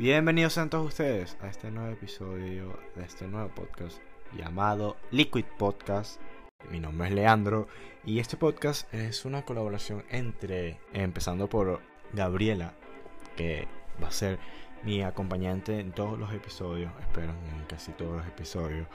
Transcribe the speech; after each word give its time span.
Bienvenidos 0.00 0.56
a 0.56 0.66
todos 0.70 0.86
ustedes 0.86 1.36
a 1.42 1.48
este 1.48 1.70
nuevo 1.70 1.92
episodio 1.92 2.80
de 2.96 3.04
este 3.04 3.26
nuevo 3.26 3.50
podcast 3.50 3.98
llamado 4.34 4.96
Liquid 5.10 5.44
Podcast. 5.58 6.18
Mi 6.70 6.80
nombre 6.80 7.08
es 7.08 7.14
Leandro 7.14 7.68
y 8.06 8.18
este 8.18 8.38
podcast 8.38 8.90
es 8.94 9.26
una 9.26 9.44
colaboración 9.44 10.02
entre, 10.08 10.80
empezando 10.94 11.50
por 11.50 11.82
Gabriela, 12.14 12.72
que 13.36 13.68
va 14.02 14.08
a 14.08 14.10
ser 14.10 14.38
mi 14.84 15.02
acompañante 15.02 15.78
en 15.80 15.92
todos 15.92 16.18
los 16.18 16.32
episodios, 16.32 16.90
espero 17.02 17.32
en 17.32 17.66
casi 17.68 17.92
todos 17.92 18.16
los 18.16 18.26
episodios, 18.26 18.88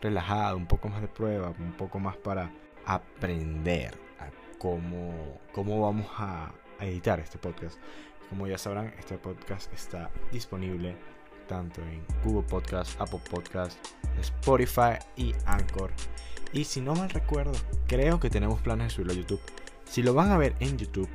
relajado, 0.00 0.56
un 0.56 0.66
poco 0.66 0.88
más 0.88 1.02
de 1.02 1.08
prueba, 1.08 1.52
un 1.58 1.72
poco 1.72 1.98
más 1.98 2.16
para 2.18 2.52
aprender 2.86 3.98
a 4.20 4.28
cómo, 4.58 5.40
cómo 5.52 5.80
vamos 5.80 6.06
a, 6.18 6.52
editar 6.82 7.20
este 7.20 7.38
podcast. 7.38 7.78
Como 8.32 8.46
ya 8.46 8.56
sabrán, 8.56 8.94
este 8.98 9.18
podcast 9.18 9.70
está 9.74 10.10
disponible 10.30 10.96
tanto 11.48 11.82
en 11.82 12.02
Google 12.24 12.48
Podcast, 12.48 12.98
Apple 12.98 13.20
Podcast, 13.30 13.76
Spotify 14.20 14.94
y 15.18 15.34
Anchor. 15.44 15.90
Y 16.50 16.64
si 16.64 16.80
no 16.80 16.94
mal 16.94 17.10
recuerdo, 17.10 17.52
creo 17.86 18.18
que 18.18 18.30
tenemos 18.30 18.58
planes 18.62 18.86
de 18.86 18.90
subirlo 18.94 19.12
a 19.12 19.16
YouTube. 19.16 19.40
Si 19.84 20.02
lo 20.02 20.14
van 20.14 20.30
a 20.30 20.38
ver 20.38 20.56
en 20.60 20.78
YouTube, 20.78 21.10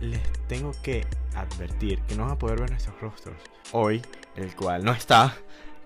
les 0.00 0.20
tengo 0.48 0.72
que 0.82 1.06
advertir 1.36 2.00
que 2.02 2.16
no 2.16 2.24
van 2.24 2.32
a 2.32 2.38
poder 2.38 2.58
ver 2.58 2.70
nuestros 2.70 3.00
rostros 3.00 3.36
hoy, 3.70 4.02
el 4.34 4.52
cual 4.56 4.84
no 4.84 4.90
está, 4.90 5.36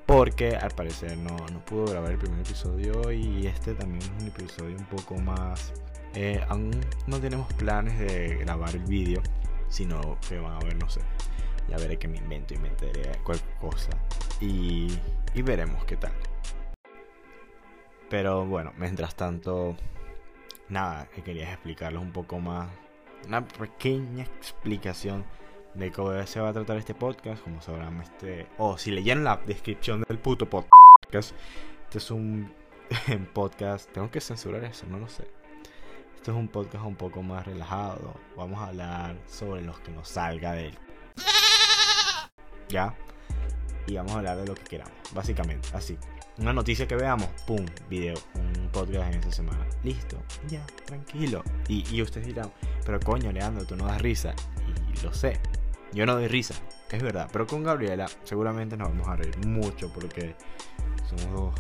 porque 0.07 0.57
al 0.57 0.71
parecer 0.71 1.19
no, 1.19 1.37
no 1.53 1.63
pudo 1.67 1.89
grabar 1.89 2.13
el 2.13 2.19
primer 2.19 2.41
episodio 2.41 3.13
y 3.13 3.47
este 3.47 3.75
también 3.75 4.01
es 4.01 4.23
un 4.23 4.29
episodio 4.29 4.79
un 4.79 4.87
poco 4.87 5.17
más... 5.19 5.75
Eh, 6.15 6.43
aún 6.49 6.71
no 7.07 7.21
tenemos 7.21 7.53
planes 7.53 7.99
de 7.99 8.39
grabar 8.39 8.75
el 8.75 8.83
vídeo, 8.85 9.23
sino 9.71 10.19
que 10.29 10.39
van 10.39 10.53
a 10.53 10.59
ver, 10.59 10.77
no 10.77 10.91
sé. 10.91 11.01
Ya 11.69 11.79
veré 11.79 11.99
que 11.99 12.09
me 12.09 12.19
invento 12.19 12.53
y 12.53 12.59
meteré 12.59 13.19
cualquier 13.23 13.57
cosa. 13.59 13.91
Y, 14.41 14.99
y 15.35 15.43
veremos 15.43 15.85
qué 15.85 15.97
tal. 15.97 16.13
Pero 18.11 18.45
bueno, 18.45 18.73
mientras 18.77 19.15
tanto, 19.15 19.77
nada, 20.69 21.07
quería 21.25 21.53
explicarles 21.53 22.03
un 22.03 22.13
poco 22.13 22.41
más. 22.41 22.69
Una 23.27 23.47
pequeña 23.47 24.25
explicación 24.25 25.25
de 25.75 25.93
cómo 25.93 26.27
se 26.27 26.41
va 26.41 26.49
a 26.49 26.53
tratar 26.53 26.77
este 26.77 26.95
podcast, 26.95 27.43
como 27.43 27.61
sabrán, 27.63 28.01
este, 28.01 28.49
o 28.59 28.77
si 28.77 28.91
leyeron 28.91 29.25
la 29.25 29.37
descripción 29.47 30.03
del 30.09 30.19
puto 30.19 30.49
podcast, 30.49 31.35
este 31.85 31.99
es 31.99 32.11
un 32.11 32.53
podcast, 33.33 33.91
tengo 33.93 34.11
que 34.11 34.21
censurar 34.21 34.65
eso, 34.65 34.87
no 34.87 34.99
lo 34.99 35.09
sé. 35.09 35.40
Este 36.21 36.33
es 36.33 36.37
un 36.37 36.49
podcast 36.49 36.85
un 36.85 36.97
poco 36.97 37.23
más 37.23 37.47
relajado, 37.47 38.15
vamos 38.37 38.61
a 38.61 38.67
hablar 38.67 39.17
sobre 39.27 39.63
los 39.63 39.81
que 39.81 39.91
nos 39.91 40.07
salga 40.07 40.53
de 40.53 40.67
él. 40.67 40.79
¿Ya? 42.69 42.95
Y 43.87 43.95
vamos 43.97 44.13
a 44.13 44.19
hablar 44.19 44.37
de 44.37 44.47
lo 44.47 44.55
que 44.55 44.65
queramos, 44.65 44.93
básicamente, 45.15 45.71
así. 45.73 45.97
Una 46.37 46.53
noticia 46.53 46.87
que 46.87 46.95
veamos, 46.95 47.27
pum, 47.47 47.65
video, 47.89 48.17
un 48.35 48.69
podcast 48.71 49.15
en 49.15 49.21
esa 49.21 49.33
semana. 49.33 49.67
Listo, 49.83 50.23
ya, 50.47 50.63
tranquilo. 50.85 51.43
Y, 51.69 51.87
y 51.91 52.03
ustedes 52.03 52.27
dirán, 52.27 52.53
pero 52.85 53.01
coño, 53.01 53.33
Leandro, 53.33 53.65
tú 53.65 53.75
no 53.75 53.87
das 53.87 54.03
risa. 54.03 54.35
Y 54.95 55.03
lo 55.03 55.15
sé, 55.15 55.41
yo 55.95 56.05
no 56.05 56.17
doy 56.17 56.29
risa, 56.29 56.53
es 56.91 57.03
verdad. 57.03 57.31
Pero 57.33 57.47
con 57.47 57.65
Gabriela 57.65 58.11
seguramente 58.25 58.77
nos 58.77 58.91
vamos 58.91 59.09
a 59.09 59.17
reír 59.17 59.39
mucho 59.47 59.91
porque 59.91 60.37
somos 61.09 61.33
dos, 61.33 61.55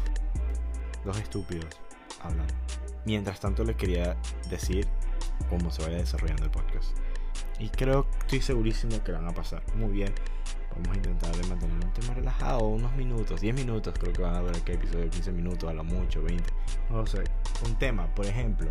dos 1.06 1.18
estúpidos 1.18 1.80
hablando. 2.20 2.52
Mientras 3.04 3.40
tanto 3.40 3.64
les 3.64 3.76
quería 3.76 4.16
decir 4.48 4.86
cómo 5.48 5.70
se 5.70 5.82
vaya 5.82 5.96
desarrollando 5.96 6.44
el 6.44 6.50
podcast. 6.50 6.96
Y 7.58 7.68
creo, 7.68 8.06
estoy 8.20 8.40
segurísimo 8.40 9.02
que 9.04 9.12
van 9.12 9.28
a 9.28 9.32
pasar 9.32 9.62
muy 9.74 9.90
bien. 9.90 10.12
Vamos 10.70 10.88
a 10.92 10.96
intentar 10.96 11.30
mantener 11.48 11.84
un 11.84 11.92
tema 11.92 12.14
relajado, 12.14 12.60
unos 12.68 12.94
minutos, 12.94 13.40
10 13.40 13.54
minutos, 13.54 13.92
creo 13.98 14.12
que 14.12 14.22
van 14.22 14.36
a 14.36 14.40
durar 14.40 14.56
el 14.64 14.72
episodio, 14.72 15.10
15 15.10 15.32
minutos, 15.32 15.68
a 15.68 15.74
lo 15.74 15.84
mucho, 15.84 16.22
20, 16.22 16.44
no 16.90 17.06
sé. 17.06 17.24
Un 17.66 17.76
tema, 17.76 18.06
por 18.14 18.24
ejemplo, 18.24 18.70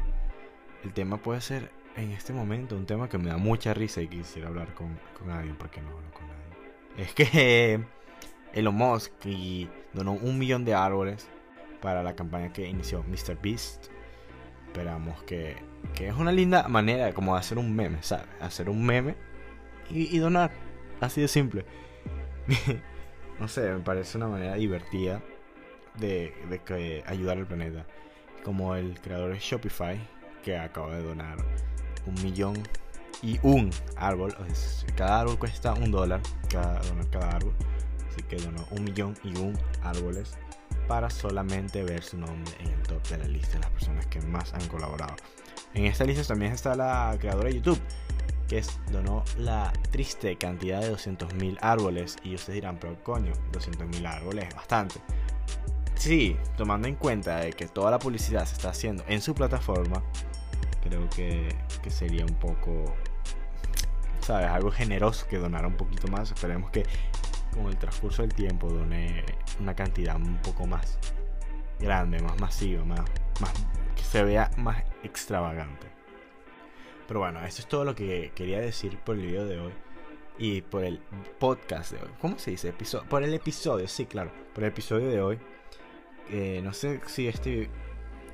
el 0.83 0.93
tema 0.93 1.17
puede 1.17 1.41
ser 1.41 1.71
en 1.95 2.11
este 2.11 2.31
momento 2.31 2.75
un 2.75 2.85
tema 2.85 3.09
que 3.09 3.17
me 3.17 3.29
da 3.29 3.37
mucha 3.37 3.73
risa 3.73 4.01
y 4.01 4.07
quisiera 4.07 4.47
hablar 4.47 4.73
con, 4.73 4.97
con 5.17 5.29
alguien, 5.29 5.57
porque 5.57 5.81
no 5.81 5.89
hablo 5.89 6.11
con 6.11 6.27
nadie. 6.27 7.03
Es 7.03 7.13
que 7.13 7.83
Elon 8.53 8.75
Musk 8.75 9.11
donó 9.93 10.13
un 10.13 10.39
millón 10.39 10.65
de 10.65 10.73
árboles 10.73 11.27
para 11.81 12.01
la 12.01 12.15
campaña 12.15 12.51
que 12.53 12.67
inició 12.67 13.03
Mr. 13.03 13.37
Esperamos 14.69 15.23
que, 15.23 15.57
que 15.95 16.09
es 16.09 16.15
una 16.15 16.31
linda 16.31 16.67
manera 16.67 17.11
como 17.11 17.33
de 17.33 17.39
hacer 17.39 17.57
un 17.57 17.75
meme, 17.75 18.03
¿sabes? 18.03 18.27
Hacer 18.39 18.69
un 18.69 18.85
meme 18.85 19.15
y, 19.89 20.15
y 20.15 20.19
donar. 20.19 20.51
Así 21.01 21.21
de 21.21 21.27
simple. 21.27 21.65
no 23.39 23.47
sé, 23.47 23.73
me 23.73 23.79
parece 23.79 24.19
una 24.19 24.27
manera 24.27 24.53
divertida 24.53 25.23
de, 25.95 26.35
de 26.49 26.59
que 26.59 27.03
ayudar 27.07 27.39
al 27.39 27.47
planeta. 27.47 27.87
Como 28.43 28.75
el 28.75 29.01
creador 29.01 29.33
de 29.33 29.39
Shopify, 29.39 29.99
que 30.43 30.55
acaba 30.55 30.95
de 30.95 31.01
donar 31.01 31.37
un 32.05 32.13
millón 32.23 32.53
y 33.23 33.39
un 33.41 33.71
árbol. 33.97 34.35
cada 34.95 35.21
árbol 35.21 35.39
cuesta 35.39 35.73
un 35.73 35.89
dólar, 35.89 36.21
cada, 36.47 36.79
donar 36.83 37.09
cada 37.09 37.29
árbol. 37.37 37.55
Así 38.07 38.21
que 38.21 38.35
donó 38.35 38.67
un 38.69 38.83
millón 38.83 39.15
y 39.23 39.35
un 39.39 39.57
árboles 39.81 40.37
para 40.89 41.11
solamente 41.11 41.83
ver 41.83 42.03
su 42.03 42.17
nombre 42.17 42.51
en 42.59 42.71
el 42.71 42.81
top 42.81 43.07
de 43.09 43.19
la 43.19 43.27
lista 43.27 43.53
de 43.53 43.59
las 43.59 43.69
personas 43.69 44.07
que 44.07 44.19
más 44.21 44.55
han 44.55 44.67
colaborado. 44.67 45.15
En 45.75 45.85
esta 45.85 46.03
lista 46.03 46.23
también 46.23 46.51
está 46.51 46.75
la 46.75 47.15
creadora 47.19 47.49
de 47.49 47.55
YouTube, 47.57 47.79
que 48.47 48.63
donó 48.91 49.23
la 49.37 49.71
triste 49.91 50.35
cantidad 50.35 50.81
de 50.81 50.91
200.000 50.91 51.59
árboles. 51.61 52.17
Y 52.23 52.33
ustedes 52.33 52.55
dirán, 52.55 52.79
pero 52.79 53.01
coño, 53.03 53.33
200.000 53.51 54.07
árboles 54.07 54.47
es 54.49 54.55
bastante. 54.55 54.95
Sí, 55.93 56.35
tomando 56.57 56.87
en 56.87 56.95
cuenta 56.95 57.37
de 57.37 57.53
que 57.53 57.67
toda 57.67 57.91
la 57.91 57.99
publicidad 57.99 58.47
se 58.47 58.53
está 58.53 58.69
haciendo 58.69 59.03
en 59.07 59.21
su 59.21 59.35
plataforma, 59.35 60.01
creo 60.81 61.07
que, 61.11 61.55
que 61.83 61.91
sería 61.91 62.25
un 62.25 62.33
poco, 62.33 62.95
¿sabes? 64.21 64.47
Algo 64.47 64.71
generoso 64.71 65.27
que 65.27 65.37
donara 65.37 65.67
un 65.67 65.77
poquito 65.77 66.07
más. 66.07 66.31
Esperemos 66.31 66.71
que 66.71 66.83
con 67.53 67.67
el 67.67 67.77
transcurso 67.77 68.21
del 68.21 68.33
tiempo 68.33 68.69
done 68.69 69.23
una 69.59 69.75
cantidad 69.75 70.15
un 70.15 70.37
poco 70.37 70.65
más 70.65 70.97
grande, 71.79 72.19
más 72.19 72.39
masiva, 72.39 72.83
más, 72.83 73.01
más 73.39 73.53
que 73.95 74.03
se 74.03 74.23
vea 74.23 74.51
más 74.57 74.83
extravagante. 75.03 75.87
Pero 77.07 77.21
bueno, 77.21 77.43
eso 77.45 77.61
es 77.61 77.67
todo 77.67 77.85
lo 77.85 77.95
que 77.95 78.31
quería 78.35 78.59
decir 78.59 78.97
por 78.99 79.15
el 79.15 79.23
video 79.23 79.45
de 79.45 79.59
hoy 79.59 79.73
y 80.37 80.61
por 80.61 80.83
el 80.83 80.99
podcast 81.39 81.91
de 81.91 81.97
hoy. 81.97 82.09
¿Cómo 82.21 82.37
se 82.37 82.51
dice? 82.51 82.73
por 83.09 83.23
el 83.23 83.33
episodio, 83.33 83.87
sí, 83.87 84.05
claro, 84.05 84.31
por 84.53 84.63
el 84.63 84.69
episodio 84.69 85.09
de 85.09 85.21
hoy. 85.21 85.39
Eh, 86.31 86.61
no 86.63 86.73
sé 86.73 87.01
si 87.07 87.27
este 87.27 87.69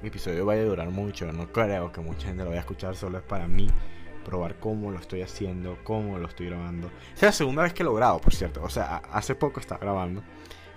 episodio 0.04 0.46
vaya 0.46 0.62
a 0.62 0.66
durar 0.66 0.90
mucho, 0.90 1.32
no 1.32 1.52
creo 1.52 1.92
que 1.92 2.02
mucha 2.02 2.28
gente 2.28 2.44
lo 2.44 2.50
vaya 2.50 2.62
a 2.62 2.64
escuchar, 2.64 2.96
solo 2.96 3.20
es 3.20 3.24
para 3.24 3.48
mí 3.48 3.68
probar 4.26 4.60
cómo 4.60 4.92
lo 4.92 5.00
estoy 5.00 5.22
haciendo, 5.22 5.78
cómo 5.86 6.20
lo 6.20 6.28
estoy 6.28 6.48
grabando. 6.48 6.92
Es 7.16 7.22
la 7.22 7.32
segunda 7.32 7.64
vez 7.64 7.74
que 7.74 7.86
lo 7.86 7.94
grabo, 7.94 8.20
por 8.20 8.36
cierto. 8.36 8.62
O 8.62 8.70
sea, 8.70 8.98
hace 8.98 9.36
poco 9.36 9.62
estaba 9.62 9.80
grabando. 9.80 10.22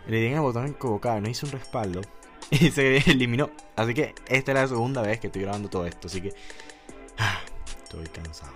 Le 0.07 0.21
di 0.21 0.27
en 0.27 0.35
el 0.35 0.41
botón 0.41 0.69
equivocado, 0.69 1.21
no 1.21 1.29
hice 1.29 1.47
un 1.47 1.53
respaldo 1.53 2.01
y 2.51 2.71
se 2.71 2.99
eliminó. 3.11 3.51
Así 3.75 3.95
que 3.95 4.15
esta 4.29 4.53
es 4.53 4.59
la 4.59 4.69
segunda 4.69 5.03
vez 5.03 5.19
que 5.19 5.27
estoy 5.27 5.43
grabando 5.43 5.69
todo 5.69 5.87
esto. 5.87 6.07
Así 6.07 6.21
que 6.21 6.29
estoy 7.83 8.07
cansado. 8.07 8.53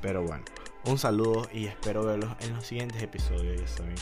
Pero 0.00 0.22
bueno, 0.22 0.44
un 0.84 0.98
saludo 0.98 1.48
y 1.52 1.66
espero 1.66 2.04
verlos 2.04 2.30
en 2.40 2.54
los 2.54 2.64
siguientes 2.64 3.02
episodios. 3.02 3.60
Ya 3.60 3.66
saben, 3.66 3.96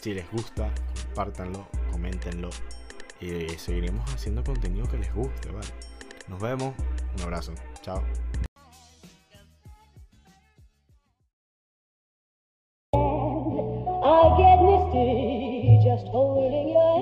si 0.00 0.14
les 0.14 0.30
gusta, 0.30 0.72
compártanlo, 1.06 1.66
coméntenlo 1.90 2.50
y 3.20 3.48
seguiremos 3.58 4.08
haciendo 4.14 4.42
contenido 4.42 4.86
que 4.88 4.98
les 4.98 5.12
guste, 5.14 5.50
¿vale? 5.50 5.68
Nos 6.28 6.40
vemos, 6.40 6.74
un 7.16 7.22
abrazo, 7.22 7.52
chao. 7.82 8.02
Misty 14.92 15.78
just 15.84 16.06
holding 16.08 16.68
your 16.68 16.99